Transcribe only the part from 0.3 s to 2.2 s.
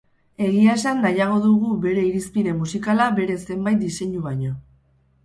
Egia esan, nahiago dugu bere